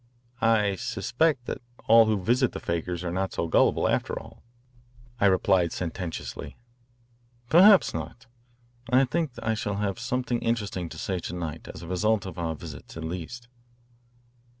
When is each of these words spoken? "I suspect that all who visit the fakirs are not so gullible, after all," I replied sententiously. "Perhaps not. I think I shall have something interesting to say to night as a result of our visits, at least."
"I 0.41 0.77
suspect 0.77 1.45
that 1.45 1.61
all 1.85 2.07
who 2.07 2.19
visit 2.23 2.53
the 2.53 2.59
fakirs 2.59 3.03
are 3.03 3.11
not 3.11 3.33
so 3.33 3.47
gullible, 3.47 3.87
after 3.87 4.19
all," 4.19 4.41
I 5.19 5.27
replied 5.27 5.71
sententiously. 5.71 6.57
"Perhaps 7.49 7.93
not. 7.93 8.25
I 8.91 9.05
think 9.05 9.29
I 9.43 9.53
shall 9.53 9.75
have 9.75 9.99
something 9.99 10.39
interesting 10.41 10.89
to 10.89 10.97
say 10.97 11.19
to 11.19 11.35
night 11.35 11.67
as 11.67 11.83
a 11.83 11.87
result 11.87 12.25
of 12.25 12.39
our 12.39 12.55
visits, 12.55 12.97
at 12.97 13.03
least." 13.03 13.47